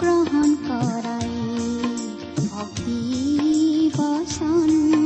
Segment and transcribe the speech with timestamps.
[0.00, 1.30] গ্ৰহণ কৰাই
[2.48, 3.00] ভক্তি
[3.96, 5.05] বচন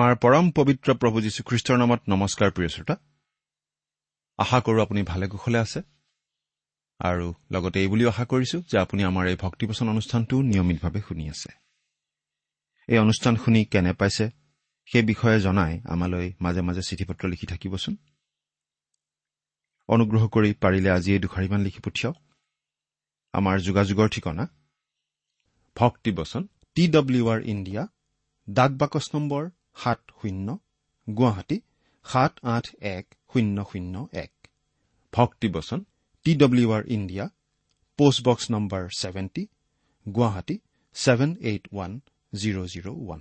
[0.00, 2.94] আমাৰ পৰম পবিত্ৰ প্ৰভু যীশুখ্ৰীষ্টৰ নামত নমস্কাৰ প্ৰিয় শ্ৰোতা।
[4.38, 5.80] আশা কৰোঁ আপুনি ভালে কুশলে আছে।
[7.00, 11.50] আৰু লগতে এই বুলিও আশা কৰিছো যে আপুনি আমাৰ এই ভক্তিপচন অনুষ্ঠানটোও নিয়মিতভাৱে শুনি আছে।
[12.88, 14.24] এই অনুষ্ঠান শুনি কেনে পাইছে
[14.88, 17.94] সেই বিষয়ে জনাই আমালৈ মাজে মাজে চিঠি পত্ৰ লিখি থাকিবচোন।
[19.88, 22.16] অনুগ্ৰহ কৰি পাৰিলে আজি এই দুখাৰিমান লিখি পঠিয়াওক।
[23.34, 24.44] আমাৰ যোগাযোগৰ ঠিকনা
[25.76, 26.42] ভক্তিবচন
[26.74, 27.82] টি ডব্লিউ আৰ ইণ্ডিয়া
[28.48, 29.50] ডাক বাকচ নম্বৰ
[29.80, 30.48] সাত শূন্য
[31.06, 31.56] গুৱাহাটী
[32.06, 34.32] সাত আঠ এক শূন্য শূন্য এক।
[35.12, 35.80] ভক্তিবচন
[36.26, 37.24] T W R India
[37.98, 39.42] postbox number seventy
[40.06, 40.56] Guwahati
[40.96, 41.92] seven eight one
[42.32, 43.20] zero' zero' one.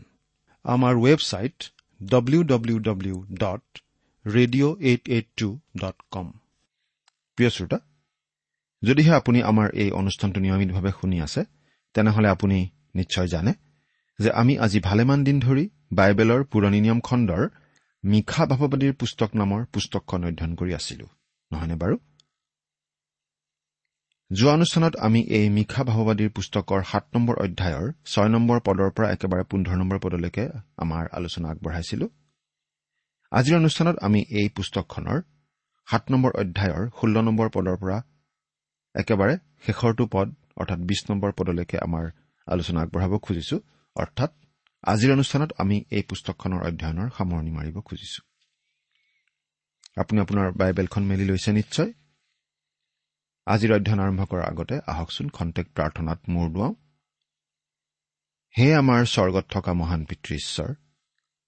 [0.66, 1.58] আমাৰ website
[2.02, 3.66] W W W dot
[4.26, 5.48] radio' eight eight two
[5.82, 6.28] dot com
[7.38, 7.80] প্ৰিয় শ্ৰোতা
[8.84, 11.42] যদিহে আপুনি আমাৰ এই অনুষ্ঠানটো নিয়মিতভাৱে শুনি আছে
[11.96, 12.58] তেনেহলে আপুনি
[13.00, 13.52] নিশ্চয় জানে
[14.20, 17.44] যে আমি আজি ভালেমান দিন ধৰি বাইবেলৰ পুৰণি নিয়ম খণ্ডৰ
[18.04, 21.06] মিশা ভাৱবাদীৰ পুস্তক নামৰ পুস্তকখন অধ্যয়ন কৰি আছিলো।
[21.52, 21.96] নহয়নে বাৰু?
[24.32, 29.44] যোৱা অনুষ্ঠানত আমি এই মিশা ভাৱবাদীৰ পুস্তকৰ সাত নম্বৰ অধ্যায়ৰ ছয় নম্বৰ পদৰ পৰা একেবাৰে
[29.52, 30.44] পোন্ধৰ নম্বৰ পদলৈকে
[30.78, 32.06] আমাৰ আলোচনা আগবঢ়াইছিলো।
[33.32, 35.20] আজিৰ অনুষ্ঠানত আমি এই পুস্তকখনৰ
[35.88, 37.98] সাত নম্বৰ অধ্যায়ৰ ষোল্ল নম্বৰ পদৰ পৰা
[38.96, 39.34] একেবাৰে
[39.66, 40.28] শেষৰটো পদ
[40.60, 42.06] অৰ্থাৎ বিশ নম্বৰ পদলৈকে আমাৰ
[42.48, 43.58] আলোচনা আগবঢ়াব খুজিছো।
[43.96, 44.32] অৰ্থাৎ
[44.84, 48.22] আজিৰ অনুষ্ঠানত আমি এই পুস্তকখনৰ অধ্যয়নৰ সামৰণি মাৰিব খুজিছো।
[49.98, 51.90] আপুনি আপোনাৰ বাইবেলখন মেলি লৈছে নিশ্চয়?
[53.48, 56.74] আজিৰ অধ্যয়ন আৰম্ভ কৰাৰ আগতে আহকচোন খন্তেক প্ৰাৰ্থনাত মূৰ দুৱাওঁ।
[58.56, 60.70] হে আমাৰ স্বৰ্গত থকা মহান পিতৃ ঈশ্বৰ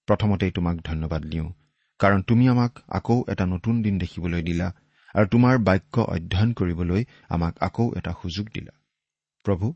[0.08, 1.48] প্ৰথমতেই তোমাক ধন্যবাদ দিওঁ
[2.00, 4.68] কাৰণ তুমি আমাক আকৌ এটা নতুন দিন দেখিবলৈ দিলা
[5.14, 8.72] আৰু তোমাৰ বাক্য অধ্যয়ন কৰিবলৈ আমাক আকৌ এটা সুযোগ দিলা।
[9.46, 9.74] প্ৰভু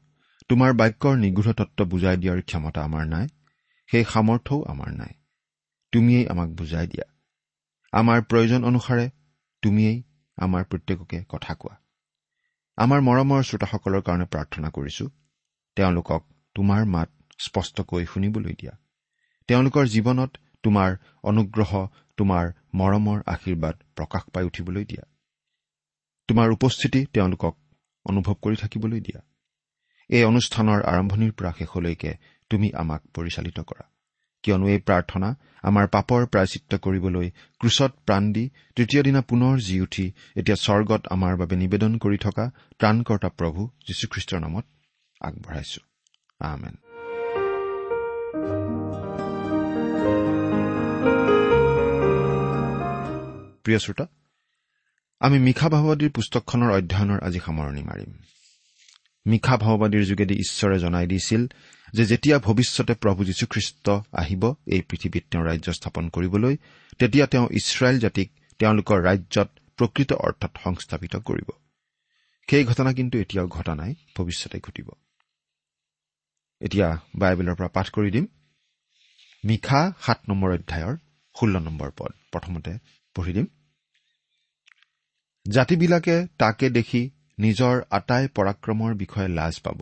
[0.49, 3.27] তোমাৰ বাক্যৰ নিগূঢ় তত্ত্ব বুজাই দিয়াৰ ক্ষমতা আমাৰ নাই।
[3.91, 5.13] সেই সামৰ্থ্যও আমাৰ নাই।
[5.93, 7.07] তুমিয়েই আমাক বুজাই দিয়া।
[7.93, 9.11] আমাৰ প্ৰয়োজন অনুসাৰে
[9.63, 10.03] তুমিয়েই
[10.39, 11.77] আমাৰ প্ৰত্যেককে কথা কোৱা।
[12.79, 15.07] আমাৰ মৰমৰ শ্ৰোতাসকলৰ কাৰণে প্ৰাৰ্থনা কৰিছো।
[15.77, 16.23] তেওঁলোকক
[16.55, 18.75] তোমাৰ মাত স্পষ্টকৈ শুনিবলৈ দিয়া।
[19.49, 20.31] তেওঁলোকৰ জীৱনত
[20.63, 25.05] তোমাৰ অনুগ্ৰহ তোমাৰ মৰমৰ আশীৰ্বাদ প্ৰকাশ পাই উঠিবলৈ দিয়া।
[26.29, 27.55] তোমাৰ উপস্থিতি তেওঁলোকক
[28.07, 29.21] অনুভৱ কৰি থাকিবলৈ দিয়া।
[30.11, 32.11] এই অনুষ্ঠানৰ আৰম্ভণিৰ পৰা শেষলৈকে
[32.51, 33.85] তুমি আমাক পৰিচালিত কৰা।
[34.43, 40.13] কিয়নো এই প্ৰাৰ্থনা আমাৰ পাপৰ প্ৰায়চিত্ৰ কৰিবলৈ ক্ৰুচত প্ৰাণ দি তৃতীয় দিনা পুনৰ জি উঠি
[40.37, 44.65] এতিয়া স্বৰ্গত আমাৰ বাবে নিবেদন কৰি থকা প্ৰাণকৰ্তা প্ৰভু যীশুখ্ৰীষ্টৰ নামত
[45.21, 45.81] আগবঢ়াইছো।
[46.41, 46.75] আমেন।
[53.65, 54.07] প্ৰিয় শ্ৰোতা
[55.21, 58.13] আমি মিশা ভাৱবাদীৰ পুস্তকখনৰ অধ্যয়নৰ আজি সামৰণি মাৰিম।
[59.27, 61.47] মিশা ভাৱবাদীৰ যোগেদি ঈশ্বৰে জনাই দিছিল
[61.97, 66.57] যে যেতিয়া ভৱিষ্যতে প্ৰভু যীশুখ্ৰীষ্ট আহিব এই পৃথিৱীত তেওঁ ৰাজ্য স্থাপন কৰিবলৈ
[66.99, 68.29] তেতিয়া তেওঁ ইছৰাইল জাতিক
[68.59, 69.49] তেওঁলোকৰ ৰাজ্যত
[69.79, 71.49] প্ৰকৃত অৰ্থত সংস্থাপিত কৰিব।
[72.51, 74.89] সেই ঘটনা কিন্তু এতিয়াও ঘটা নাই ভৱিষ্যতে ঘটিব।
[76.61, 78.27] এতিয়া বাইবেলৰ পৰা পাঠ কৰি দিম।
[79.45, 80.97] মিখা সাত নম্বৰ অধ্যায়ৰ
[81.37, 82.73] ষোল্ল নম্বৰ পদ প্ৰথমতে
[83.15, 83.47] পঢ়ি দিম।
[85.47, 89.81] জাতিবিলাকে তাকে দেখি নিজৰ আটাই পৰাক্ৰমৰ বিষয়ে লাজ পাব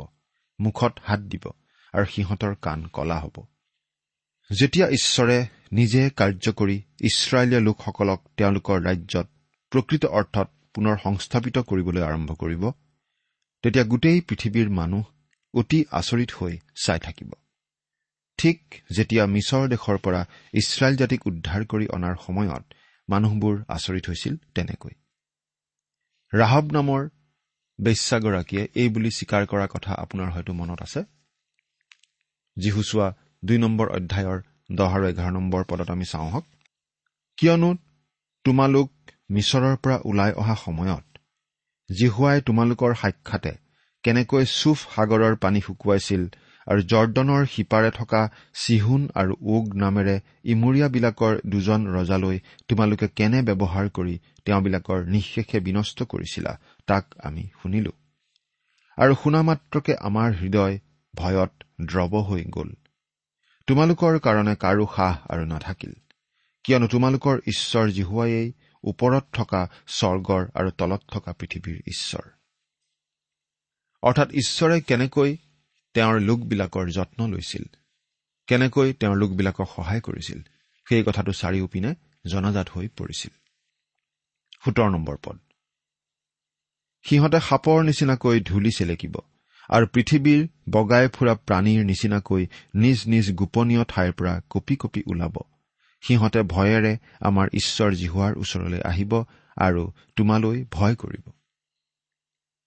[0.61, 1.45] মুখত হাত দিব।
[1.95, 3.37] আৰু সিহঁতৰ কাণ কলা হ'ব।
[4.51, 5.39] যেতিয়া ঈশ্বৰে
[5.73, 9.27] নিজে কাৰ্য কৰি ইছৰাইলীয়া লোকসকলক তেওঁলোকৰ ৰাজ্যত
[9.73, 12.65] প্ৰকৃত অৰ্থত পুনৰ সংস্থাপিত কৰিবলৈ আৰম্ভ কৰিব
[13.65, 15.05] তেতিয়া গোটেই পৃথিৱীৰ মানুহ
[15.55, 16.55] অতি আচৰিত হৈ
[16.85, 17.31] চাই থাকিব।
[18.39, 18.59] ঠিক
[18.93, 20.21] যেতিয়া মিছৰ দেশৰ পৰা
[20.55, 22.65] ইছৰাইল জাতিক উদ্ধাৰ কৰি অনাৰ সময়ত
[23.09, 24.95] মানুহবোৰ আচৰিত হৈছিল তেনেকৈ।
[26.33, 27.03] ৰাহব নামৰ
[27.79, 31.01] বেশ্যাগৰাকীয়ে এই বুলি স্বীকাৰ কৰাৰ কথা আপোনাৰ হয়তো মনত আছে?
[32.57, 33.09] যীহুচোৱা
[33.45, 34.39] দুই নম্বৰ অধ্যায়ৰ
[34.73, 36.47] দহ আৰু এঘাৰ নম্বৰ পদত আমি চাওঁ হওক।
[37.39, 37.71] কিয়নো
[38.45, 38.89] তোমালোক
[39.31, 41.05] মিছৰৰ পৰা ওলাই অহা সময়ত
[41.91, 43.53] জিহুৱাই তোমালোকৰ সাক্ষাতে
[44.05, 46.23] কেনেকৈ চুফ সাগৰৰ পানী শুকুৱাইছিল
[46.67, 48.21] আৰু জৰ্দনৰ সিপাৰে থকা
[48.55, 54.15] চিহুন আৰু ওগ নামেৰে ইমূৰীয়াবিলাকৰ দুজন ৰজালৈ তোমালোকে কেনে ব্যৱহাৰ কৰি
[54.45, 56.53] তেওঁবিলাকৰ নিঃশেষে বিনষ্ট কৰিছিলা
[56.87, 57.93] তাক আমি শুনিলো।
[58.99, 60.75] আৰু শুনা মাত্ৰকে আমাৰ হৃদয়
[61.15, 62.75] ভয়ত দ্ৰৱ হৈ গ'ল।
[63.67, 65.93] তোমালোকৰ কাৰণে কাৰো সাহ আৰু নাথাকিল।
[66.65, 68.53] কিয়নো তোমালোকৰ ঈশ্বৰ জিহুৱাইয়েই
[68.85, 72.31] ওপৰত থকা স্বৰ্গৰ আৰু তলত থকা পৃথিৱীৰ ঈশ্বৰ।
[74.03, 75.37] অৰ্থাৎ ঈশ্বৰে কেনেকৈ
[75.95, 77.65] তেওঁৰ লোকবিলাকৰ যত্ন লৈছিল
[78.47, 80.43] কেনেকৈ তেওঁৰ লোকবিলাকক সহায় কৰিছিল
[80.89, 81.95] সেই কথাটো চাৰিওপিনে
[82.27, 83.31] জনাজাত হৈ পৰিছিল।
[84.65, 85.39] সোতৰ নম্বৰ পদ।
[87.03, 89.15] সিহঁতে সাপৰ নিচিনাকৈ ধূলি চেলেকিব।
[89.69, 95.35] আৰু পৃথিৱীৰ বগাই ফুৰা প্ৰাণীৰ নিচিনাকৈ নিজ নিজ গোপনীয় ঠাইৰ পৰা কপি কপি ওলাব।
[96.03, 99.25] সিহঁতে ভয়েৰে আমাৰ ঈশ্বৰ জিহুৱাৰ ওচৰলৈ আহিব
[99.57, 101.33] আৰু তোমালৈ ভয় কৰিব।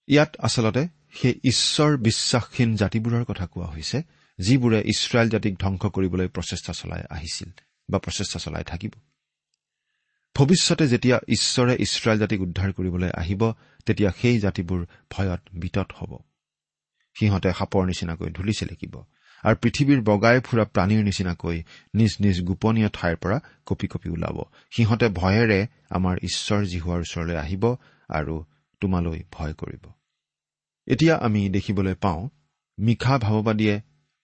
[0.08, 4.04] ইয়াত আচলতে সেই ঈশ্বৰ বিশ্বাসহীন জাতিবোৰৰ কথা কোৱা হৈছে
[4.40, 7.50] যিবোৰে ইছৰাইল জাতিক ধ্বংস কৰিবলৈ প্ৰচেষ্টা চলাই আহিছিল
[7.90, 8.92] বা প্ৰচেষ্টা চলাই থাকিব।
[10.36, 13.54] ভৱিষ্যতে যেতিয়া ঈশ্বৰে ইছৰাইল জাতিক উদ্ধাৰ কৰিবলৈ আহিব
[13.86, 16.18] তেতিয়া সেই জাতিবোৰ ভয়ত বিতত হ'ব।
[17.20, 18.96] সিহঁতে সাপৰ নিচিনাকৈ ধূলি চেলেকিব
[19.44, 21.58] আৰু পৃথিৱীৰ বগাই ফুৰা প্ৰাণীৰ নিচিনাকৈ
[21.94, 24.38] নিজ নিজ গোপনীয় ঠাইৰ পৰা কপি কপি ওলাব।
[24.72, 25.60] সিহঁতে ভয়েৰে
[25.90, 27.64] আমাৰ ঈশ্বৰ জিহুৱাৰ ওচৰলৈ আহিব
[28.10, 28.36] আৰু
[28.82, 29.84] তোমালৈ ভয় কৰিব।
[30.88, 32.30] এতিয়া আমি দেখিবলৈ পাওঁ
[32.80, 33.76] মিশা ভাৱবাদীয়ে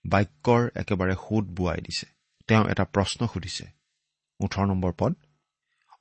[0.06, 2.06] বাক্যৰ একেবাৰে সোঁত বোৱাই দিছে।
[2.48, 3.66] তেওঁ এটা প্ৰশ্ন সুধিছে।
[4.40, 5.14] ওঠৰ নম্বৰ পদ?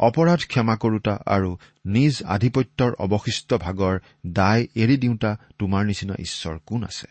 [0.02, 1.50] অপৰাধ ক্ষমা কৰোতা আৰু
[1.86, 7.06] নিজ আধিপত্যৰ অৱশিষ্ট ভাগৰ দায় এৰি দিওঁতা তোমাৰ নিচিনা ঈশ্বৰ কোন আছে?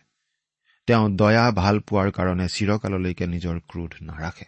[0.88, 4.46] তেওঁ দয়া ভাল পোৱাৰ কাৰণে চিৰকাললৈকে নিজৰ ক্ৰোধ নাৰাখে।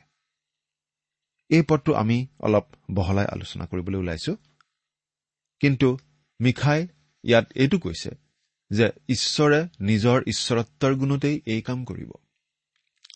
[1.50, 4.36] এই পদটো আমি অলপ বহলাই আলোচনা কৰিবলৈ ওলাইছো।
[5.60, 5.98] কিন্তু
[6.42, 6.88] মিখাই
[7.24, 8.12] ইয়াত এইটো কৈছে
[8.72, 12.12] যে ঈশ্বৰে নিজৰ ঈশ্বৰত্বৰ গুণতেই এই কাম কৰিব।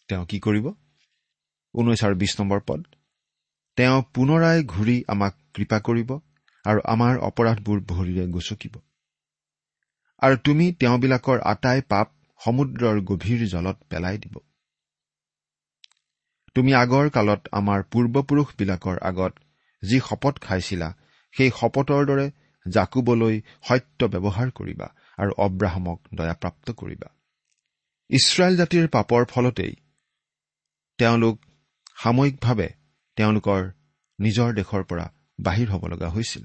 [0.07, 0.73] তেওঁ কি কৰিব?
[1.73, 2.85] ঊনৈছ আৰু বিশ নম্বৰ পদ।
[3.77, 6.11] তেওঁ পুনৰাই ঘূৰি আমাক কৃপা কৰিব
[6.65, 8.77] আৰু আমাৰ অপৰাধবোৰ ভৰিৰে গচকিব।
[10.21, 12.07] আৰু তুমি তেওঁবিলাকৰ আটাই পাপ
[12.41, 14.35] সমুদ্ৰৰ গভীৰ জলত পেলাই দিব।
[16.55, 19.33] তুমি আগৰ কালত আমাৰ পূৰ্বপুৰুষবিলাকৰ আগত
[19.83, 20.89] যি শপত খাইছিলা
[21.33, 22.25] সেই শপতৰ দৰে
[22.65, 23.35] জাকুবলৈ
[23.67, 24.87] সত্য ব্যৱহাৰ কৰিবা
[25.17, 27.09] আৰু অব্ৰাহামক দয়াপ্ৰাপ্ত কৰিবা।
[28.09, 29.73] ইছৰাইল জাতিৰ পাপৰ ফলতেই
[30.99, 31.35] তেওঁলোক
[32.03, 32.69] সাময়িকভাৱে
[33.17, 33.61] তেওঁলোকৰ
[34.19, 35.05] নিজৰ দেশৰ পৰা
[35.39, 36.43] বাহিৰ হ'ব লগা হৈছিল।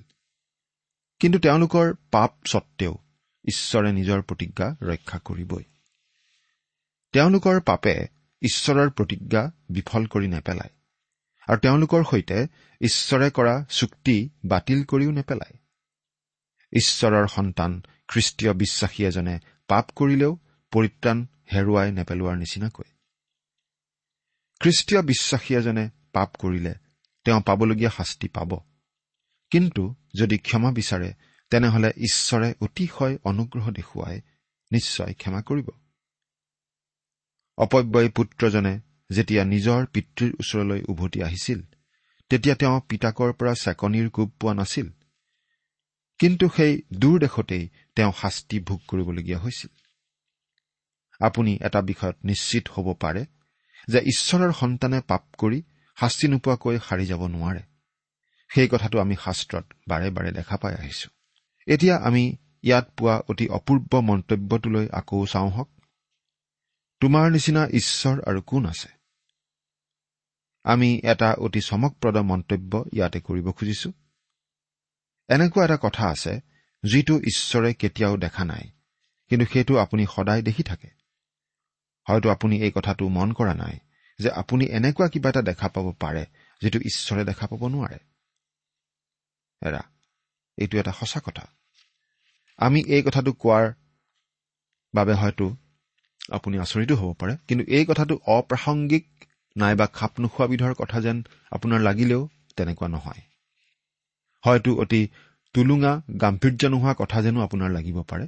[1.21, 2.95] কিন্তু তেওঁলোকৰ পাপ স্বত্তেও
[3.45, 5.65] ঈশ্বৰে নিজৰ প্ৰতিজ্ঞা ৰক্ষা কৰিবই।
[7.13, 8.09] তেওঁলোকৰ পাপে
[8.43, 10.71] ঈশ্বৰৰ প্ৰতিজ্ঞা বিফল কৰি নেপেলায়
[11.49, 12.47] আৰু তেওঁলোকৰ সৈতে
[12.81, 15.57] ঈশ্বৰে কৰা চুক্তি বাতিল কৰিও নেপেলায়।
[16.73, 20.33] ঈশ্বৰৰ সন্তান খ্ৰীষ্টীয় বিশ্বাসী এজনে পাপ কৰিলেও
[20.73, 22.89] পৰিত্ৰাণ হেৰুৱাই নেপেলোৱাৰ নিচিনাকৈ।
[24.61, 26.75] খ্ৰীষ্টীয় বিশ্বাসী এজনে পাপ কৰিলে
[27.25, 28.61] তেওঁ পাবলগীয়া শাস্তি পাব।
[29.51, 31.15] কিন্তু যদি ক্ষমা বিচাৰে
[31.51, 34.21] তেনেহলে ঈশ্বৰে অতিশয় অনুগ্ৰহ দেখুৱাই
[34.73, 35.69] নিশ্চয় ক্ষমা কৰিব।
[37.59, 41.63] অপব্যয় পুত্ৰজনে যেতিয়া নিজৰ পিতৃৰ ওচৰলৈ উভতি আহিছিল
[42.29, 44.91] তেতিয়া তেওঁ পিতাকৰ পৰা চেকনিৰ কোব পোৱা নাছিল।
[46.19, 49.71] কিন্তু সেই দূৰ দেশতেই তেওঁ শাস্তি ভোগ কৰিবলগীয়া হৈছিল।
[51.21, 53.27] আপুনি এটা বিষয়ত নিশ্চিত হ'ব পাৰে
[53.89, 55.63] যে ঈশ্বৰৰ সন্তানে পাপ কৰি
[56.03, 57.63] শাস্তি নোপোৱাকৈ সাৰি যাব নোৱাৰে।
[58.55, 61.11] সেই কথাটো আমি শাস্ত্ৰত বাৰে বাৰে দেখা পাই আহিছো।
[61.67, 65.71] এতিয়া আমি ইয়াত পোৱা অতি অপূৰ্ব মন্তব্যটোলৈ আকৌ চাওঁ হওক।
[67.01, 68.89] তোমাৰ নিচিনা ঈশ্বৰ আৰু কোন আছে?
[70.65, 73.93] আমি এটা অতি চমকপ্ৰদ মন্তব্য ইয়াতে কৰিব খুজিছো।
[75.29, 76.41] এনেকুৱা এটা কথা আছে
[76.85, 78.71] যিটো ঈশ্বৰে কেতিয়াও দেখা নাই
[79.29, 80.89] কিন্তু সেইটো আপুনি সদায় দেখি থাকে।
[82.09, 83.79] হয়তো আপুনি এই কথাটো মন কৰা নাই।
[84.19, 86.23] যে আপুনি এনেকুৱা কিবা এটা দেখা পাব পাৰে
[86.63, 87.99] যিটো ঈশ্বৰে দেখা পাব নোৱাৰে।
[89.63, 89.83] এৰা
[90.59, 91.45] এইটো এটা সঁচা কথা।
[92.59, 93.65] আমি এই কথাটো কোৱাৰ
[94.95, 95.47] বাবে হয়তো
[96.33, 99.05] আপুনি আচৰিতো হ'ব পাৰে কিন্তু এই কথাটো অপ্ৰাসংগিক
[99.57, 101.17] নাইবা খাপ নোখোৱা বিধৰ কথা যেন
[101.51, 103.23] আপোনাৰ লাগিলেও তেনেকুৱা নহয়।
[104.45, 105.01] হয়তো অতি
[105.55, 108.27] টুলুঙা গাম্ভীৰ্য নোহোৱা কথা যেনো আপোনাৰ লাগিব পাৰে।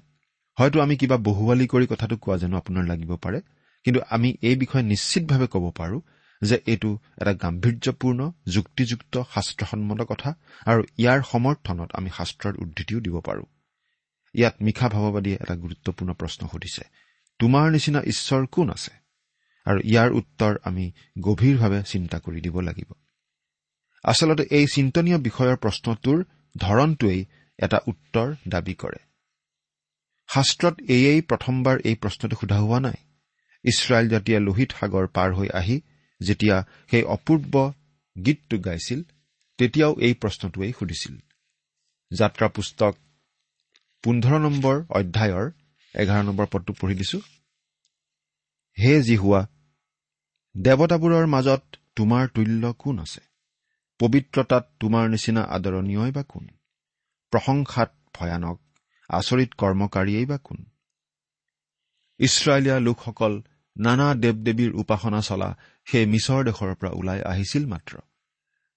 [0.58, 3.38] হয়তো আমি কিবা বহুৱালি কৰি কথাটো কোৱা যেনো আপোনাৰ লাগিব পাৰে।
[3.84, 6.00] কিন্তু আমি এই বিষয়ে নিশ্চিতভাৱে ক'ব পাৰোঁ
[6.42, 10.30] যে এইটো এটা গাম্ভীৰ্যপূৰ্ণ যুক্তিযুক্ত শাস্ত্ৰসন্মত কথা
[10.66, 13.46] আৰু ইয়াৰ সমৰ্থনত আমি শাস্ত্ৰৰ উদ্ধতিও দিব পাৰোঁ।
[14.34, 16.84] ইয়াত মিশা ভাৱবাদীয়ে এটা গুৰুত্বপূৰ্ণ প্ৰশ্ন সুধিছে
[17.40, 18.92] তোমাৰ নিচিনা ঈশ্বৰ কোন আছে?
[19.66, 20.84] আৰু ইয়াৰ উত্তৰ আমি
[21.20, 22.90] গভীৰভাৱে চিন্তা কৰি দিব লাগিব।
[24.04, 26.18] আচলতে এই চিন্তনীয় বিষয়ৰ প্ৰশ্নটোৰ
[26.58, 27.20] ধৰণটোৱেই
[27.58, 29.00] এটা উত্তৰ দাবী কৰে।
[30.28, 32.98] শাস্ত্ৰত এয়েই প্ৰথমবাৰ এই প্ৰশ্নটো সোধা হোৱা নাই।
[33.64, 35.80] ইছৰাইল জাতিয়ে লোহিত সাগৰ পাৰ হৈ আহি
[36.20, 36.56] যেতিয়া
[36.90, 37.72] সেই অপূৰ্ব
[38.26, 39.00] গীতটো গাইছিল
[39.58, 41.14] তেতিয়াও এই প্ৰশ্নটোৱেই সুধিছিল।
[42.10, 42.94] যাত্ৰা পুস্তক
[44.04, 45.46] পোন্ধৰ নম্বৰ অধ্যায়ৰ
[45.94, 47.18] এঘাৰ নম্বৰ পদটো পঢ়ি দিছো।
[48.78, 49.40] হে যি হোৱা
[50.54, 51.62] দেৱতাবোৰৰ মাজত
[51.96, 53.20] তোমাৰ তুল্য কোন আছে?
[54.00, 56.44] পবিত্ৰতাত তোমাৰ নিচিনা আদৰণীয় বা কোন?
[57.32, 58.58] প্ৰশংসাত ভয়ানক
[59.10, 60.58] আচৰিত কৰ্মকাৰীয়েই বা কোন?
[62.20, 63.42] ইছৰাইলীয়া লোকসকল
[63.76, 67.98] নানা দেৱ দেৱীৰ উপাসনা চলা সেই মিছৰ দেশৰ পৰা ওলাই আহিছিল মাত্ৰ।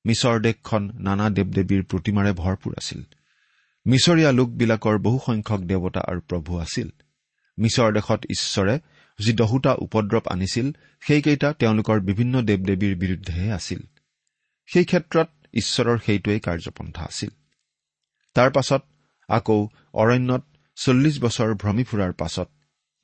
[0.06, 3.02] মিছৰ দেশখন নানা দেৱ দেৱীৰ প্ৰতিমাৰে ভৰপূৰ আছিল।
[3.88, 6.90] মিছৰীয়া লোকবিলাকৰ বহুসংখ্যক দেৱতা আৰু প্ৰভু আছিল।
[7.60, 8.80] মিছৰ দেশত ঈশ্বৰে
[9.20, 10.68] যি দহোটা উপদ্ৰৱ আনিছিল
[11.02, 13.82] সেইকেইটা তেওঁলোকৰ বিভিন্ন দেৱ দেৱীৰ বিৰুদ্ধেহে আছিল।
[14.66, 17.30] সেই ক্ষেত্ৰত ঈশ্বৰৰ সেইটোৱেই কাৰ্যপন্থা আছিল।
[18.34, 18.82] তাৰ পাছত
[19.30, 20.44] আকৌ অৰণ্যত
[20.76, 22.50] চল্লিছ বছৰ ভ্ৰমি ফুৰাৰ পাছত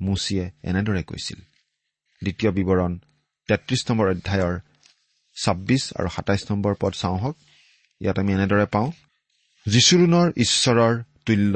[0.01, 1.52] মুচিয়ে এনেদৰে কৈছিল
[2.23, 2.91] দ্বিতীয় বিৱৰণ
[3.49, 4.55] তেত্ৰিশ নম্বৰ অধ্যায়ৰ
[5.37, 7.35] ছাব্বিছ আৰু সাতাইছ নম্বৰ পদ চাওঁ হওক।
[8.01, 8.89] ইয়াত আমি এনেদৰে পাওঁ
[9.65, 10.93] যীশুৰুণৰ ঈশ্বৰৰ
[11.25, 11.55] তুল্য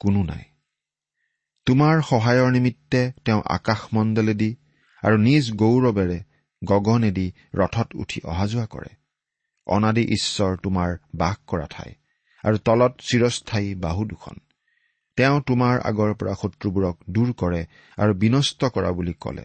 [0.00, 0.44] কোনো নাই।
[1.66, 4.50] তোমাৰ সহায়ৰ নিমিত্তে তেওঁ আকাশমণ্ডলেদি
[5.02, 6.18] আৰু নিজ গৌৰৱেৰে
[6.62, 8.90] গগনেদি ৰথত উঠি অহা যোৱা কৰে।
[9.66, 11.90] অনাদি ঈশ্বৰ তোমাৰ বাস কৰা ঠাই
[12.44, 14.36] আৰু তলত চিৰস্থায়ী বাহু দুখন।
[15.18, 17.62] তেওঁ তোমাৰ আগৰ পৰা শত্ৰুবোৰক দূৰ কৰে
[17.98, 19.44] আৰু বিনষ্ট কৰা বুলি ক'লে।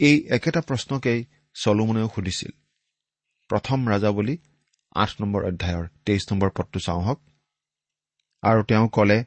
[0.00, 1.20] এই একেটা প্ৰশ্নকেই
[1.54, 2.52] চলোমনেও সুধিছিল।
[3.50, 4.34] প্ৰথম ৰাজা বুলি
[4.94, 7.20] আঠ নম্বৰ অধ্যায়ৰ তেইছ নম্বৰ পদটো চাওঁ হওক।
[8.42, 9.18] আৰু তেওঁ ক'লে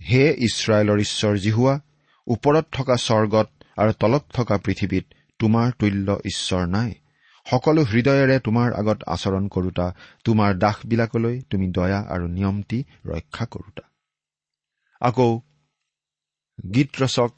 [0.00, 1.74] হে ইছৰাইলৰ ঈশ্বৰ জিহুৱা
[2.26, 5.04] ওপৰত থকা স্বৰ্গত আৰু তলত থকা পৃথিৱীত
[5.38, 6.90] তোমাৰ তুল্য ঈশ্বৰ নাই।
[7.46, 9.86] সকলো হৃদয়েৰে তোমাৰ আগত আচৰণ কৰোতা
[10.24, 13.84] তোমাৰ দাসবিলাকলৈ তুমি দয়া আৰু নিয়মটি ৰক্ষা কৰোতা।
[15.00, 15.30] আকৌ
[16.74, 17.30] গীত ৰচক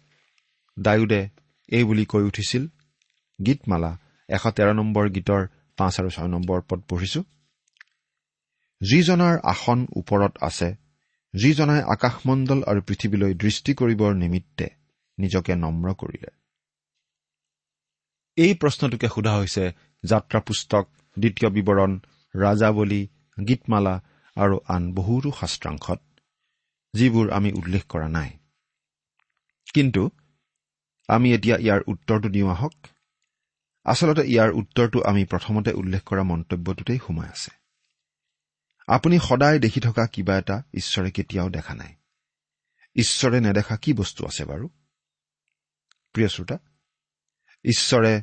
[0.78, 1.22] ডায়ুদে
[1.76, 2.62] এই বুলি কৈ উঠিছিল
[3.38, 3.92] গীতমালা
[4.28, 5.42] এশ তেৰ নম্বৰ গীতৰ
[5.78, 7.20] পাঁচ আৰু ছয় নম্বৰ পদ পঢ়িছো।
[8.80, 10.68] যিজনাৰ আসন ওপৰত আছে
[11.34, 14.66] যিজনাই আকাশমণ্ডল আৰু পৃথিৱীলৈ দৃষ্টি কৰিবৰ নিমিত্তে
[15.18, 16.30] নিজকে নম্ৰ কৰিলে।
[18.38, 19.64] এই প্ৰশ্নটোকে সোধা হৈছে
[20.04, 20.84] যাত্ৰা পুস্তক
[21.16, 21.92] দ্বিতীয় বিৱৰণ
[22.34, 23.02] ৰাজাৱলী
[23.38, 23.94] গীতমালা
[24.36, 26.00] আৰু আন বহুতো শাস্ত্ৰাংশত
[26.94, 28.30] যিবোৰ আমি উল্লেখ কৰা নাই।
[29.74, 30.02] কিন্তু
[31.08, 32.72] আমি এতিয়া ইয়াৰ উত্তৰটো দিওঁ আহক।
[33.84, 37.50] আচলতে ইয়াৰ উত্তৰটো আমি প্ৰথমতে উল্লেখ কৰা মন্তব্যটোতেই সোমাই আছে।
[38.86, 41.94] আপুনি সদায় দেখি থকা কিবা এটা ঈশ্বৰে কেতিয়াও দেখা নাই।
[42.96, 44.68] ঈশ্বৰে নেদেখা কি বস্তু আছে বাৰু?
[46.12, 46.58] প্ৰিয় শ্ৰোতা
[47.64, 48.22] ঈশ্বৰে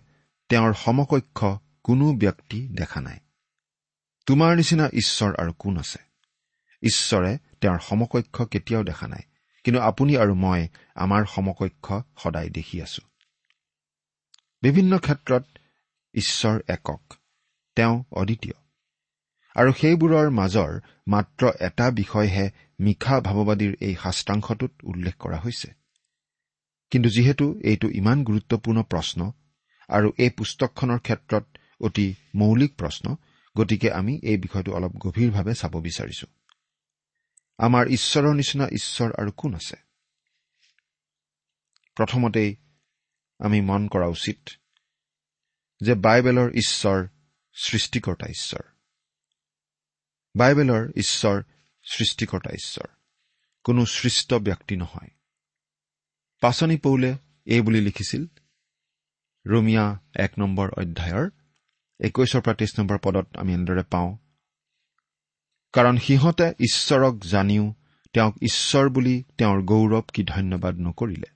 [0.50, 1.46] তেওঁৰ সমকক্ষ
[1.84, 3.20] কোনো ব্যক্তি দেখা নাই।
[4.26, 6.00] তোমাৰ নিচিনা ঈশ্বৰ আৰু কোন আছে?
[6.82, 9.29] ঈশ্বৰে তেওঁৰ সমকক্ষ কেতিয়াও দেখা নাই।
[9.64, 13.02] কিন্তু আপুনি আৰু মই আমাৰ সমকক্ষ সদায় দেখি আছো।
[14.62, 15.44] বিভিন্ন ক্ষেত্ৰত
[16.14, 17.14] ঈশ্বৰ একক
[17.76, 18.54] তেওঁ অদ্বিতীয়।
[19.56, 22.50] আৰু সেইবোৰৰ মাজৰ মাত্ৰ এটা বিষয়হে
[22.80, 25.72] মিশা ভাৱবাদীৰ এই শাস্ত্ৰাংশটোত উল্লেখ কৰা হৈছে।
[26.92, 29.32] কিন্তু যিহেতু এইটো ইমান গুৰুত্বপূৰ্ণ প্ৰশ্ন
[29.90, 31.46] আৰু এই পুস্তকখনৰ ক্ষেত্ৰত
[31.82, 33.16] অতি মৌলিক প্ৰশ্ন
[33.58, 36.28] গতিকে আমি এই বিষয়টো অলপ গভীৰভাৱে চাব বিচাৰিছো।
[37.60, 39.76] আমাৰ ঈশ্বৰৰ নিচিনা ঈশ্বৰ আৰু কোন আছে?
[41.96, 42.56] প্ৰথমতেই
[43.40, 44.50] আমি মন কৰা উচিত
[45.82, 47.08] যে বাইবেলৰ ঈশ্বৰ
[47.54, 48.62] সৃষ্টিকৰ্তা ঈশ্বৰ।
[50.36, 51.44] বাইবেলৰ ঈশ্বৰ
[51.84, 52.88] সৃষ্টিকৰ্তা ঈশ্বৰ।
[53.64, 55.10] কোনো সৃষ্ট ব্যক্তি নহয়।
[56.42, 58.26] পাচনি পৌলে এই বুলি লিখিছিল
[59.46, 61.30] ৰমিয়া এক নম্বৰ অধ্যায়ৰ
[62.00, 64.18] একৈশৰ পৰা তেইছ নম্বৰ পদত আমি এনেদৰে পাওঁ
[65.74, 67.74] কাৰণ সিহঁতে ঈশ্বৰক জানিও
[68.14, 71.30] তেওঁক ঈশ্বৰ বুলি তেওঁৰ গৌৰৱ কি ধন্যবাদ নকৰিলে।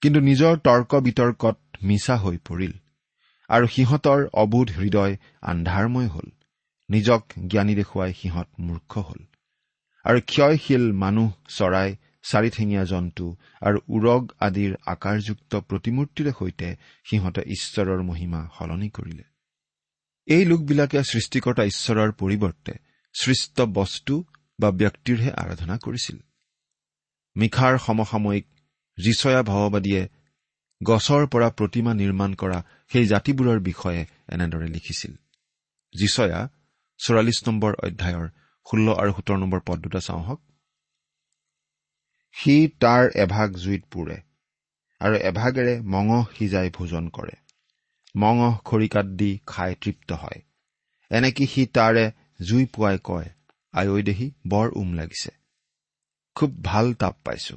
[0.00, 2.72] কিন্তু নিজৰ তৰ্ক বিতৰ্কত মিছা হৈ পৰিল
[3.50, 6.28] আৰু সিহঁতৰ অবোধ হৃদয় আন্ধাৰময় হ'ল।
[6.90, 9.20] নিজক জ্ঞানী দেখুৱাই সিহঁত মূৰ্খ হ'ল।
[10.04, 18.48] আৰু ক্ষয়শীল মানুহ চৰাই চাৰিঠেঙীয়া জন্তু আৰু উৰগ আদিৰ আকাৰযুক্ত প্ৰতিমূৰ্তিৰে সৈতে সিহঁতে ঈশ্বৰৰ মহিমা
[18.58, 19.24] সলনি কৰিলে।
[20.26, 22.72] এই লোকবিলাকে সৃষ্টিকৰ্তা ঈশ্বৰৰ পৰিৱৰ্তে
[23.14, 24.14] সৃষ্ট বস্তু
[24.60, 26.16] বা ব্যক্তিৰহে আৰাধনা কৰিছিল।
[27.36, 28.46] মিখাৰ সমসাময়িক
[28.98, 30.02] যিচয়া ভাৱবাদীয়ে
[30.80, 32.58] গছৰ পৰা প্ৰতিমা নিৰ্মাণ কৰা
[32.92, 35.12] সেই জাতিবোৰৰ বিষয়ে এনেদৰে লিখিছিল।
[35.94, 36.40] যিচয়া
[37.00, 38.28] চৌৰাল্লিছ নম্বৰ অধ্যায়ৰ
[38.66, 40.40] ষোল্ল আৰু সোতৰ নম্বৰ পদ দুটা চাওঁ হওক
[42.36, 44.16] সি তাৰ এভাগ জুইত পুৰে
[45.00, 47.36] আৰু এভাগেৰে মঙহ সিজাই ভোজন কৰে।
[48.16, 50.40] মঙহ খৰিকাত দি খাই তৃপ্ত হয়।
[51.10, 52.04] এনেকি সি তাৰে
[52.40, 53.28] জুই পুৱাই কয়
[53.74, 55.30] আয়ৈ দেহি বৰ উম লাগিছে।
[56.36, 57.56] খুব ভাল তাপ পাইছো।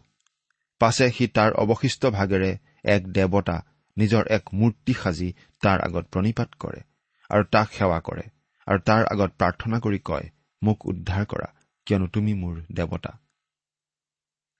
[0.81, 2.51] পাছে সি তাৰ অৱশিষ্ট ভাগেৰে
[2.83, 3.57] এক দেৱতা
[3.97, 5.29] নিজৰ এক মূৰ্তি সাজি
[5.61, 6.81] তাৰ আগত প্ৰণিপাত কৰে
[7.29, 8.25] আৰু তাক সেৱা কৰে
[8.67, 10.27] আৰু তাৰ আগত প্ৰাৰ্থনা কৰি কয়
[10.61, 11.47] মোক উদ্ধাৰ কৰা
[11.87, 13.11] কিয়নো তুমি মোৰ দেৱতা।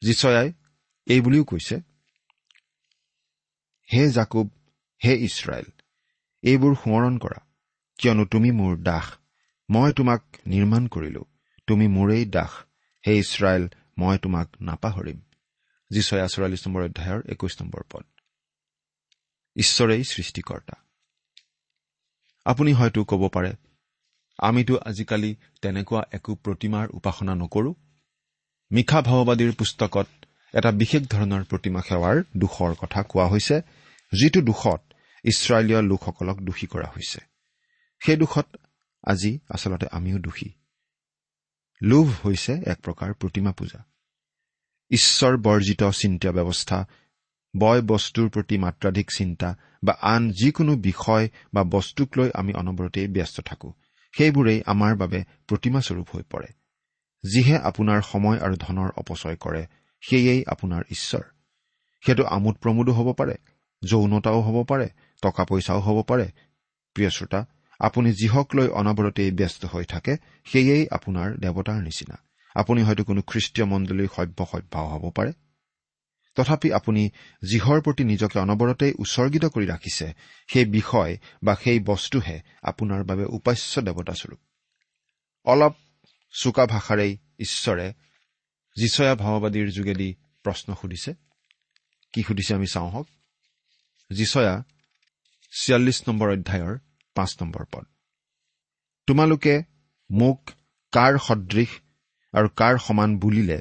[0.01, 0.49] জীচয়াই
[1.07, 1.75] এই বুলিও কৈছে
[3.89, 4.47] হে জাকুব
[5.01, 5.67] হে ইছৰাইল
[6.43, 7.39] এইবোৰ সোঁৱৰণ কৰা
[7.99, 9.07] কিয়নো তুমি মোৰ দাস।
[9.69, 11.25] মই তোমাক নিৰ্মাণ কৰিলো।
[11.67, 12.49] তুমি মোৰেই দাস।
[13.07, 15.21] হে ইছৰাইল মই তোমাক নাপাহৰিম।
[15.89, 18.03] যিচয়া চৌৰাল্লিছ নম্বৰ অধ্যায়ৰ একৈশ নম্বৰ পদ।
[19.55, 20.75] ঈশ্বৰেই সৃষ্টিকৰ্তা।
[22.45, 23.53] আপুনি হয়তো ক'ব পাৰে
[24.39, 27.73] আমিতো আজিকালি তেনেকুৱা একো প্ৰতিমাৰ উপাসনা নকৰো।
[28.71, 30.07] মিশা ভাওবাদীৰ পুস্তকত
[30.53, 33.61] এটা বিশেষ ধৰণৰ প্ৰতিমা সেৱাৰ দোষৰ কথা কোৱা হৈছে
[34.13, 34.81] যিটো দোষত
[35.23, 37.19] ইছৰাইলীয় লোকসকলক দোষী কৰা হৈছে।
[38.05, 38.45] সেই দোষত
[39.07, 40.49] আজি আচলতে আমিও দোষী।
[41.81, 43.79] লোভ হৈছে এক প্ৰকাৰ প্ৰতিমা পূজা।
[44.91, 46.87] ঈশ্বৰ বৰ্জিত চিন্তা ব্যৱস্থা
[47.57, 53.41] বয় বস্তুৰ প্ৰতি মাত্ৰাধিক চিন্তা বা আন যিকোনো বিষয় বা বস্তুক লৈ আমি অনবৰতেই ব্যস্ত
[53.41, 53.73] থাকো
[54.17, 56.47] সেইবোৰেই আমাৰ বাবে প্ৰতিমাস্বৰূপ হৈ পৰে।
[57.23, 59.67] যিহে আপোনাৰ সময় আৰু ধনৰ অপচয় কৰে
[60.01, 61.23] সেয়েই আপোনাৰ ঈশ্বৰ।
[62.05, 63.35] সেইটো আমোদ প্ৰমোদো হ'ব পাৰে
[63.83, 64.89] যৌনতাও হ'ব পাৰে
[65.21, 66.31] টকা পইচাও হ'ব পাৰে।
[66.93, 67.45] প্ৰিয় শ্ৰোতা
[67.79, 72.17] আপুনি যিহক লৈ অনবৰতেই ব্যস্ত হৈ থাকে সেয়েই আপোনাৰ দেৱতাৰ নিচিনা।
[72.55, 75.33] আপুনি হয়তো কোনো খ্ৰীষ্টীয় মণ্ডলীৰ সভ্য সভ্যাও হ'ব পাৰে।
[76.35, 77.09] তথাপি আপুনি
[77.41, 80.13] যিহৰ প্ৰতি নিজকে অনবৰতেই উৎসৰ্গিত কৰি ৰাখিছে
[80.47, 84.39] সেই বিষয় বা সেই বস্তুহে আপোনাৰ বাবে উপাস্য দেৱতাস্বৰূপ।
[85.45, 85.75] অলপ
[86.31, 87.93] চোকা ভাষাৰেই ঈশ্বৰে
[88.75, 91.13] যিচয়া ভাওবাদীৰ যোগেদি প্ৰশ্ন সুধিছে।
[92.13, 93.07] কি সুধিছে আমি চাওঁ হওক।
[94.09, 94.63] যিচয়া
[95.59, 96.77] ছিয়াল্লিছ নম্বৰ অধ্যায়ৰ
[97.17, 97.85] পাঁচ নম্বৰ পদ।
[99.07, 99.53] তোমালোকে
[100.09, 100.39] মোক
[100.93, 101.71] কাৰ সদৃশ
[102.33, 103.57] আৰু কাৰ সমান বুলিলে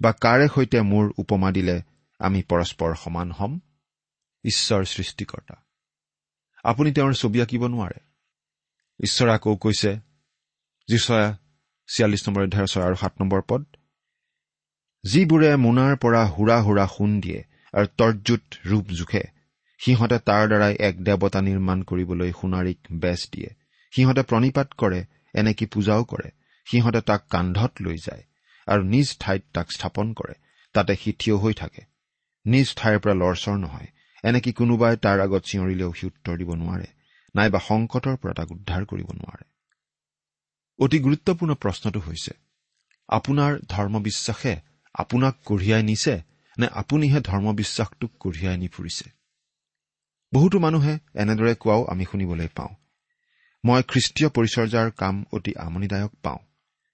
[0.00, 1.76] বা কাৰে সৈতে মোৰ উপমা দিলে
[2.20, 3.52] আমি পৰস্পৰ সমান হ'ম?
[4.44, 5.56] ঈশ্বৰ সৃষ্টিকৰ্তা।
[6.64, 7.98] আপুনি তেওঁৰ ছবি আঁকিব নোৱাৰে।
[9.00, 9.90] ঈশ্বৰে আকৌ কৈছে
[10.88, 11.24] যিচয়া
[11.88, 13.62] ছিয়াল্লিছ নম্বৰ অধ্যায়ৰ ছয় আৰু সাত নম্বৰ পদ
[15.04, 17.40] যিবোৰে মোনাৰ পৰা হুৰা হুৰা সোণ দিয়ে
[17.74, 19.24] আৰু তৰ্জুত ৰূপ জোখে
[19.80, 23.50] সিহঁতে তাৰ দ্বাৰাই এক দেৱতা নিৰ্মাণ কৰিবলৈ সোণাৰীক বেচ দিয়ে।
[23.92, 25.00] সিহঁতে প্ৰণিপাত কৰে
[25.34, 26.30] এনেকি পূজাও কৰে।
[26.66, 28.24] সিহঁতে তাক কান্ধত লৈ যায়
[28.66, 30.34] আৰু নিজ ঠাইত তাক স্থাপন কৰে
[30.74, 31.82] তাতে সি থিয় হৈ থাকে।
[32.46, 33.88] নিজ ঠাইৰ পৰা লৰচৰ নহয়
[34.24, 36.88] এনেকি কোনোবাই তাৰ আগত চিঞৰিলেও সি উত্তৰ দিব নোৱাৰে
[37.34, 39.44] নাইবা সংকটৰ পৰা তাক উদ্ধাৰ কৰিব নোৱাৰে।
[40.78, 42.32] অতি গুৰুত্বপূৰ্ণ প্ৰশ্নটো হৈছে
[43.08, 44.54] আপোনাৰ ধৰ্মবিশ্বাসে
[44.94, 46.14] আপোনাক কঢ়িয়াই নিছে
[46.58, 49.06] নে আপুনিহে ধৰ্মবিশ্বাসটোক কঢ়িয়াই নি ফুৰিছে?
[50.32, 52.74] বহুতো মানুহে এনেদৰে কোৱাও আমি শুনিবলৈ পাওঁ।
[53.64, 56.38] মই খ্ৰীষ্টীয় পৰিচৰ্যাৰ কাম অতি আমনিদায়ক পাওঁ।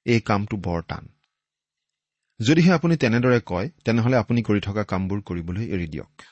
[0.07, 1.09] এই কামটো বৰ টান।
[2.41, 6.23] যদিহে আপুনি তেনেদৰে কয় তেনেহলে আপুনি কৰি থকা কামবোৰ কৰিবলৈ এৰি দিয়ক।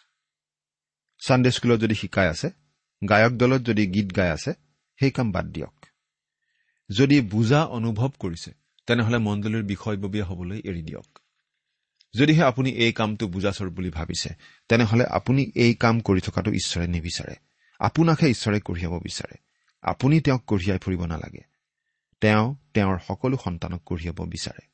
[1.18, 2.50] ছানডে স্কুলত যদি শিকাই আছে
[3.08, 4.52] গায়ক দলত যদি গীত গাই আছে
[5.00, 5.86] সেই কাম বাদ দিয়ক।
[6.90, 8.50] যদি বুজা অনুভৱ কৰিছে
[8.86, 11.19] তেনেহলে মণ্ডলীৰ বিষয়ববীয়া হবলৈ এৰি দিয়ক।
[12.18, 14.34] যদিহে আপুনি এই কামটো বুজাস্বৰূপ বুলি ভাবিছে
[14.68, 17.34] তেনেহলে আপুনি এই কাম কৰি থকাটো ঈশ্বৰে নিবিচাৰে।
[17.78, 19.38] আপোনাকহে ঈশ্বৰে কঢ়িয়াব বিচাৰে।
[19.82, 21.40] আপুনি তেওঁক কঢ়িয়াই ফুৰিব নালাগে।
[22.20, 24.66] তেওঁ তেওঁৰ সকলো সন্তানক কঢ়িয়াব বিচাৰে।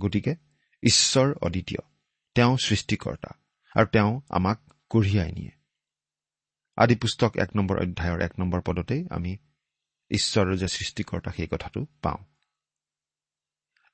[0.00, 0.34] গতিকে
[0.82, 1.88] ঈশ্বৰ অদ্বিতীয়।
[2.34, 3.28] তেওঁ সৃষ্টিকৰ্তা
[3.76, 4.58] আৰু তেওঁ আমাক
[4.90, 5.50] কঢ়িয়াই নিয়ে।
[6.76, 9.36] আদি পুস্তক এক নম্বৰ অধ্যায়ৰ এক নম্বৰ পদতেই আমি
[10.10, 12.18] ঈশ্বৰৰ যে সৃষ্টিকৰ্তা সেই কথাটো পাওঁ।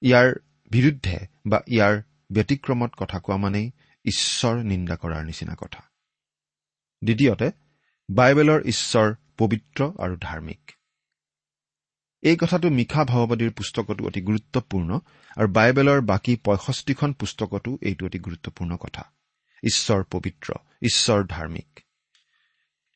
[0.03, 0.35] ইয়াৰ
[0.71, 2.03] বিৰুদ্ধে বা ইয়াৰ
[2.33, 3.71] ব্যতিক্ৰমত কথা কোৱা মানেই
[4.05, 5.83] ঈশ্বৰ নিন্দা কৰাৰ নিচিনা কথা।
[7.05, 7.51] দ্বিতীয়তে
[8.11, 10.71] বাইবেলৰ ঈশ্বৰ পবিত্ৰ আৰু ধাৰ্মিক।
[12.23, 15.01] এই কথাটো মিশা ভাওবাদীৰ পুস্তকতো অতি গুৰুত্বপূৰ্ণ
[15.37, 19.05] আৰু বাইবেলৰ বাকী পঁয়ষষ্ঠিখন পুস্তকতো এইটো অতি গুৰুত্বপূৰ্ণ কথা।
[19.63, 20.53] ঈশ্বৰ পবিত্ৰ
[20.83, 21.81] ঈশ্বৰ ধাৰ্মিক।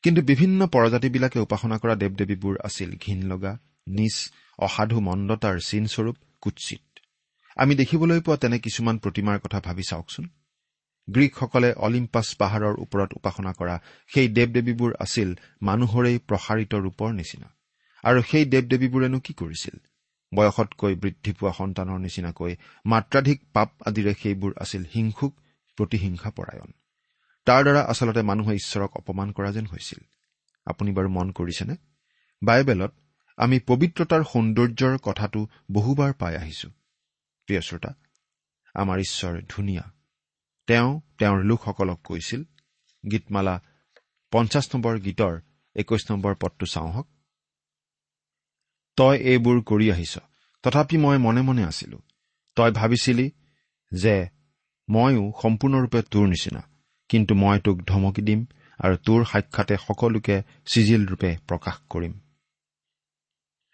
[0.03, 3.59] কিন্তু বিভিন্ন প্ৰজাতিবিলাকে উপাসনা কৰা দেৱ দেৱীবোৰ আছিল ঘীন লগা
[3.89, 6.92] নিজ অসাধু মন্দতাৰ চিনস্বৰূপ কুৎসিত।
[7.57, 10.29] আমি দেখিবলৈ পোৱা তেনে কিছুমান প্ৰতিমাৰ কথা ভাবি চাওকচোন।
[11.09, 13.81] গ্ৰীকসকলে অলিম্পাছ পাহাৰৰ ওপৰত উপাসনা কৰা
[14.15, 17.49] সেই দেৱ দেৱীবোৰ আছিল মানুহৰেই প্ৰসাৰিত ৰূপৰ নিচিনা।
[18.03, 19.77] আৰু সেই দেৱ দেৱীবোৰেনো কি কৰিছিল?
[20.35, 25.33] বয়সতকৈ বৃদ্ধি পোৱা সন্তানৰ নিচিনাকৈ মাত্ৰাধিক পাপ আদিৰে সেইবোৰ আছিল হিংসুক
[25.77, 26.71] প্ৰতিহিংসা পৰায়ণ।
[27.45, 29.99] তাৰ দ্বাৰা আচলতে মানুহে ঈশ্বৰক অপমান কৰা যেন হৈছিল।
[30.67, 31.77] আপুনি বাৰু মন কৰিছেনে?
[32.43, 32.93] বাইবেলত
[33.37, 36.69] আমি পবিত্ৰতাৰ সৌন্দৰ্যৰ কথাটো বহুবাৰ পাই আহিছো।
[37.53, 37.95] প্ৰিয় শ্ৰোতা
[38.75, 39.83] আমাৰ ঈশ্বৰ ধুনীয়া।
[40.67, 42.45] তেওঁ তেওঁৰ লোকসকলক কৈছিল
[43.11, 43.61] গীতমালা
[44.33, 45.41] পঞ্চাছ নম্বৰ গীতৰ
[45.77, 47.07] একৈশ নম্বৰ পদটো চাওঁহক
[48.97, 50.19] তই এইবোৰ কৰি আহিছ।
[50.63, 51.99] তথাপি মই মনে মনে আছিলো।
[52.57, 53.31] তই ভাবিছিলি
[53.93, 54.29] যে
[54.91, 56.63] ময়ো সম্পূৰ্ণৰূপে তোৰ নিচিনা
[57.09, 58.47] কিন্তু মই তোক ধমকি দিম
[58.79, 62.13] আৰু তোৰ সাক্ষাতে সকলোকে চিজিল ৰূপে প্ৰকাশ কৰিম।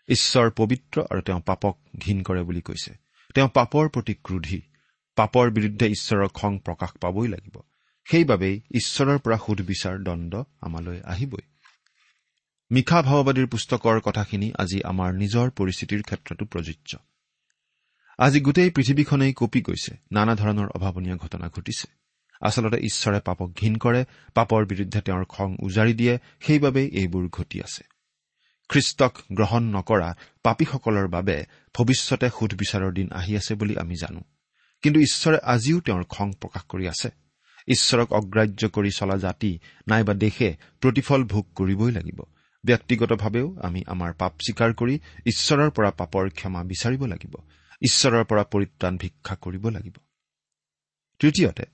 [0.09, 4.61] ঈশ্বৰ পবিত্ৰ আৰু তেওঁ পাপক ঘীন কৰে বুলি কৈছে। তেওঁ পাপৰ প্ৰতি ক্ৰোধী।
[5.17, 7.57] পাপৰ বিৰুদ্ধে ঈশ্বৰৰ খং প্ৰকাশ পাবই লাগিব।
[8.11, 11.45] সেইবাবেই ঈশ্বৰৰ পৰা সুধবিচাৰ দণ্ড আমালৈ আহিবই।
[12.71, 16.97] মিশা ভাওবাদীৰ পুস্তকৰ কথাখিনি আজি আমাৰ নিজৰ পৰিস্থিতিৰ ক্ষেত্ৰতো প্ৰযোজ্য।
[18.19, 21.89] আজি গোটেই পৃথিৱীখনেই কঁপি গৈছে। নানা ধৰণৰ অভাৱনীয় ঘটনা ঘটিছে।
[22.41, 27.98] আচলতে ঈশ্বৰে পাপক ঘীন কৰে পাপৰ বিৰুদ্ধে তেওঁৰ খং উজাৰি দিয়ে সেইবাবেই এইবোৰ ঘটি আছে।
[28.69, 34.21] খ্ৰীষ্টক গ্ৰহণ নকৰা পাপীসকলৰ বাবে ভৱিষ্যতে সুধবিচাৰৰ দিন আহি আছে বুলি আমি জানো।
[34.83, 37.11] কিন্তু ঈশ্বৰে আজিও তেওঁৰ খং প্ৰকাশ কৰি আছে।
[37.69, 42.23] ঈশ্বৰক অগ্ৰাহ্য কৰি চলা জাতি নাইবা দেশে প্ৰতিফল ভোগ কৰিবই লাগিব।
[42.65, 47.35] ব্যক্তিগতভাৱেও আমি আমাৰ পাপ স্বীকাৰ কৰি ঈশ্বৰৰ পৰা পাপৰ ক্ষমা বিচাৰিব লাগিব।
[47.83, 49.97] ঈশ্বৰৰ পৰা পৰিত্ৰাণ ভিক্ষা কৰিব লাগিব।
[51.19, 51.65] তৃতীয়তে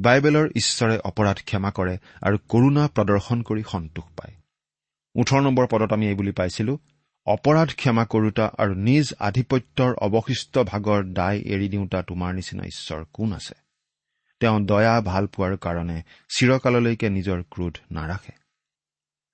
[0.00, 4.39] বাইবেলৰ ঈশ্বৰে অপৰাধ ক্ষমা কৰে আৰু কৰুণা প্ৰদৰ্শন কৰি সন্তোষ পায়।
[5.14, 6.78] ওঠৰ নম্বৰ পদত আমি এই বুলি পাইছিলো।
[7.26, 13.32] অপৰাধ ক্ষমা কৰোতা আৰু নিজ আধিপত্যৰ অৱশিষ্ট ভাগৰ দায় এৰি দিওঁতা তোমাৰ নিচিনা ঈশ্বৰ কোন
[13.32, 13.54] আছে?
[14.40, 18.32] তেওঁ দয়া ভাল পোৱাৰ কাৰণে চিৰকাললৈকে নিজৰ ক্ৰোধ নাৰাখে।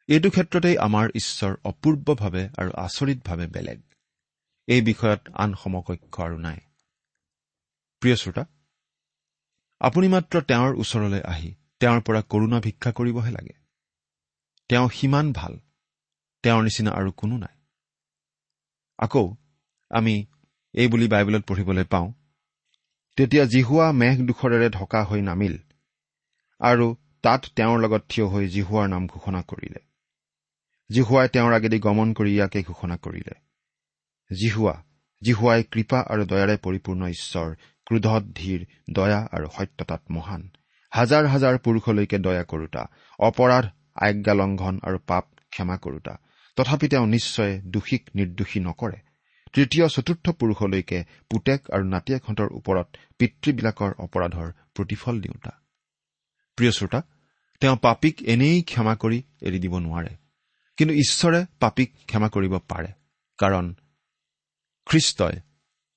[0.08, 3.82] এইটো ক্ষেত্ৰতেই আমাৰ ঈশ্বৰ অপূৰ্বভাৱে আৰু আচৰিতভাৱে বেলেগ।
[4.66, 6.56] এই বিষয়ত আন সমকক্ষ আৰু নাই।
[8.00, 8.44] প্ৰিয় শ্ৰোতা
[9.80, 13.54] আপুনি মাত্ৰ তেওঁৰ ওচৰলৈ আহি তেওঁৰ পৰা কৰুণা ভিক্ষা কৰিবহে লাগে।
[14.68, 15.58] তেওঁ সিমান ভাল।
[16.46, 17.54] তেওঁৰ নিচিনা আৰু কোনো নাই।
[18.98, 19.24] আকৌ
[19.90, 20.14] আমি
[20.74, 22.09] এই বুলি বাইবেলত পঢ়িবলৈ পাওঁ
[23.18, 25.54] তেতিয়া জিহুৱা মেঘ দুখৰেৰে ঢকা হৈ নামিল
[26.61, 26.87] আৰু
[27.24, 29.80] তাত তেওঁৰ লগত থিয় হৈ জিহুৱাৰ নাম ঘোষণা কৰিলে।
[30.90, 33.35] জিহুৱাই তেওঁৰ আগেদি গমন কৰি ইয়াকে ঘোষণা কৰিলে।
[34.30, 34.74] জিহুৱা
[35.22, 37.48] জিহুৱাই কৃপা আৰু দয়াৰে পৰিপূৰ্ণ ঈশ্বৰ
[37.87, 40.42] ক্ৰোধত ধীৰ দয়া আৰু সত্যতাত মহান
[40.92, 42.82] হাজাৰ হাজাৰ পুৰুষলৈকে দয়া কৰোতা
[43.18, 43.64] অপৰাধ
[44.06, 46.14] আজ্ঞালংঘন আৰু পাপ ক্ষমা কৰোতা
[46.57, 48.99] তথাপি তেওঁ নিশ্চয় দোষীক নিৰ্দোষী নকৰে।
[49.53, 50.99] তৃতীয় চতুৰ্থ পুৰুষলৈকে
[51.31, 52.87] পুতেক আৰু নাতিয়েকহঁতৰ ওপৰত
[53.19, 55.53] পিতৃবিলাকৰ অপৰাধৰ প্ৰতিফল দিওঁতা।
[56.59, 57.01] প্ৰিয় শ্ৰোতা
[57.61, 60.12] তেওঁ পাপীক এনেই ক্ষমা কৰি এৰি দিব নোৱাৰে।
[60.79, 62.90] কিন্তু ঈশ্বৰে পাপীক ক্ষমা কৰিব পাৰে
[63.38, 63.75] কাৰণ
[64.87, 65.37] খ্ৰীষ্টই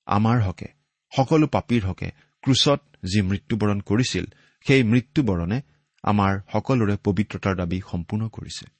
[0.06, 0.68] আমাৰ হকে
[1.12, 2.08] সকলো পাপীৰ হকে
[2.44, 2.80] ক্ৰুচত
[3.12, 4.24] যি মৃত্যুবৰণ কৰিছিল
[4.66, 5.58] সেই মৃত্যুবৰণে
[6.04, 8.79] আমাৰ সকলোৰে পবিত্ৰতাৰ দাবী সম্পূৰ্ণ কৰিছে।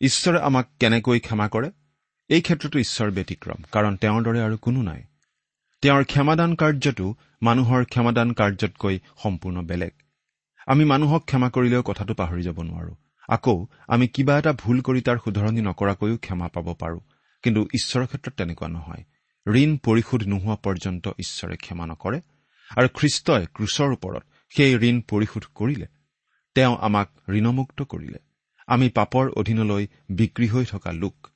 [0.00, 1.70] ঈশ্বৰে আমাক কেনেকৈ ক্ষমা কৰে?
[2.28, 5.02] এই ক্ষেত্ৰতো ঈশ্বৰ ব্যতিক্ৰম কাৰণ তেওঁৰ দৰে আৰু কোনো নাই।
[5.82, 9.92] তেওঁৰ ক্ষমাদান কাৰ্যটো মানুহৰ ক্ষমাদান কাৰ্যতকৈ সম্পূৰ্ণ বেলেগ।
[10.66, 12.94] আমি মানুহক ক্ষমা কৰিলেও কথাটো পাহৰি যাব নোৱাৰো।
[13.28, 17.00] আকৌ আমি কিবা এটা ভুল কৰি তাৰ শুধৰণি নকৰাকৈও ক্ষমা পাব পাৰো।
[17.42, 19.04] কিন্তু ঈশ্বৰৰ ক্ষেত্ৰত তেনেকুৱা নহয়।
[19.46, 22.20] ঋণ পৰিশোধ নোহোৱা পৰ্যন্ত ঈশ্বৰে ক্ষমা নকৰে
[22.76, 24.22] আৰু খ্ৰীষ্টই ক্ৰুচৰ ওপৰত
[24.56, 25.86] সেই ঋণ পৰিশোধ কৰিলে।
[26.54, 28.25] তেওঁ আমাক ঋণমুক্ত কৰিলে।
[28.66, 31.28] আমি পাপৰ অধীনলৈ বিক্ৰী হৈ থকা লোক।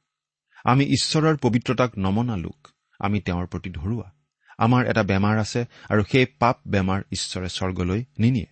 [0.65, 4.13] আমি ঈশ্বৰৰ পবিত্ৰতাক নমনা লোক। আমি তেওঁৰ প্ৰতি ধৰুৱা।
[4.59, 8.47] আমাৰ এটা বেমাৰ আছে আৰু সেই পাপ বেমাৰ ঈশ্বৰে স্বৰ্গলৈ নিনিয়ে।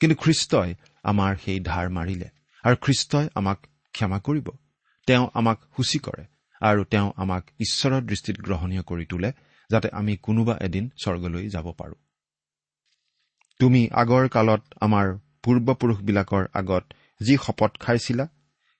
[0.00, 2.28] কিন্তু খ্ৰীষ্টই আমাৰ সেই ধাৰ মাৰিলে
[2.62, 3.58] আৰু খ্ৰীষ্টই আমাক
[3.92, 4.48] ক্ষমা কৰিব।
[5.06, 6.24] তেওঁ আমাক সূচী কৰে
[6.60, 9.32] আৰু তেওঁ আমাক ঈশ্বৰৰ দৃষ্টিত গ্ৰহণীয় কৰি তোলে
[9.70, 11.94] যাতে আমি কোনোবা এদিন স্বৰ্গলৈ যাব পাৰো।
[13.58, 16.84] তুমি আগৰ কালত আমাৰ পূৰ্বপুৰুষবিলাকৰ আগত
[17.22, 18.28] যি শপত খাইছিলা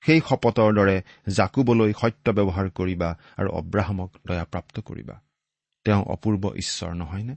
[0.02, 5.20] সেই শপতৰ দৰে জাকুবলৈ সত্য ব্যৱহাৰ কৰিবা আৰু অব্ৰাহামক দয়াপ্ৰাপ্ত কৰিবা।
[5.84, 7.36] তেওঁ অপূৰ্ব ঈশ্বৰ নহয়নে?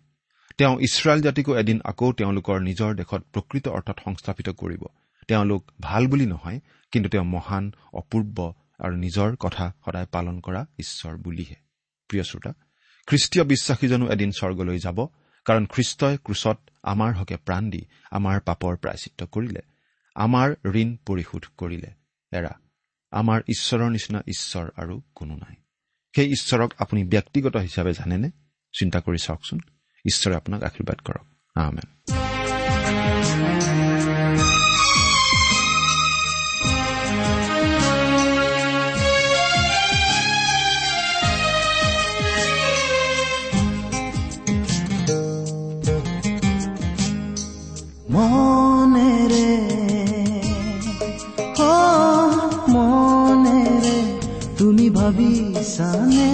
[0.57, 4.83] তেওঁ ইছৰাইল জাতিকো এদিন আকৌ তেওঁলোকৰ নিজৰ দেশত প্ৰকৃত অৰ্থত সংস্থাপিত কৰিব।
[5.27, 6.59] তেওঁলোক ভাল বুলি নহয়
[6.91, 11.55] কিন্তু তেওঁ মহান অপূৰ্ব আৰু নিজৰ কথা সদায় পালন কৰা ঈশ্বৰ বুলিহে।
[12.09, 12.53] প্ৰিয় শ্ৰোতা
[13.07, 15.07] খ্ৰীষ্টীয় বিশ্বাসীজনো এদিন স্বৰ্গলৈ যাব
[15.45, 19.61] কাৰণ খ্ৰীষ্টই ক্ৰুচত আমাৰ হকে প্ৰাণ দি আমাৰ পাপৰ প্ৰায়চিত্ৰ কৰিলে।
[20.15, 21.93] আমাৰ ঋণ পৰিশোধ কৰিলে।
[22.31, 22.59] এৰা
[23.11, 25.55] আমাৰ ঈশ্বৰৰ নিচিনা ঈশ্বৰ আৰু কোনো নাই।
[26.15, 28.31] সেই ঈশ্বৰক আপুনি ব্যক্তিগত হিচাপে জানেনে?
[28.79, 29.59] চিন্তা কৰি চাওকচোন।
[30.05, 32.03] ঈশ্বৰে আপোনাক আশীৰ্বাদ কৰক। আমেন।
[48.09, 48.78] মনেৰে
[54.97, 56.31] ভাবিছানে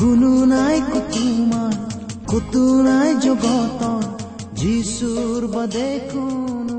[0.00, 1.74] কোনো নাই কুতুমাৰ
[2.30, 4.02] কতো নাই জগতৰ
[4.60, 6.76] যিচুৰ বাদে কোনো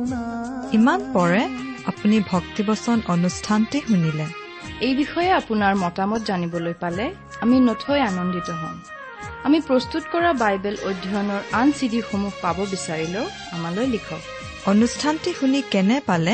[0.78, 1.42] ইমান পৰে
[1.92, 4.26] আপুনি ভক্তিবচন অনুষ্ঠানটি শুনিলে।
[4.88, 7.06] এই বিষয়ে আপোনাৰ মতামত জানিবলৈ পালে
[7.44, 8.78] আমি নথৈ আনন্দিত হ'ম।
[9.46, 14.22] আমি প্ৰস্তুত কৰা বাইবেল অধ্যয়নৰ আন চিডিসমূহ পাব বিচাৰিলেও আমালৈ লিখক।
[14.72, 16.34] অনুষ্ঠানটি শুনি কেনে পালে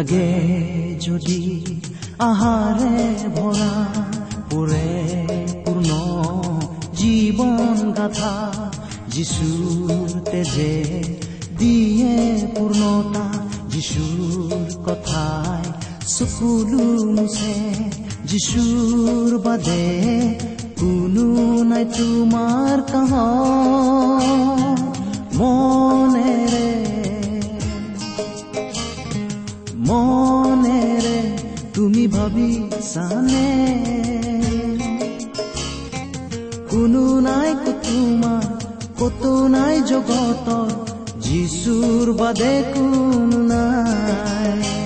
[0.00, 0.28] লাগে
[1.06, 1.40] যদি
[2.22, 2.92] আহাৰে
[3.36, 3.72] ভৰা
[4.50, 4.92] পুৰে
[5.64, 5.90] পূৰ্ণ
[7.00, 8.36] জীৱন গাথা
[9.14, 10.74] যিচুৰ তেজে
[11.60, 12.14] দিয়ে
[12.54, 13.26] পূৰ্ণতা
[13.72, 15.64] যিচুৰ কথাই
[16.14, 17.58] চকুলো মুছে
[18.30, 19.86] যিচুৰ বাদে
[20.80, 21.26] কোনো
[21.70, 23.12] নাই তোমাৰ কাহ
[25.38, 26.39] মনেৰে
[32.00, 33.48] তুমি ভাবিছানে
[36.70, 37.50] কোনো নাই
[37.84, 38.46] তোমাৰ
[39.00, 40.68] কতো নাই জগতৰ
[41.20, 44.79] যিচুৰ বাদে কোনো নাই।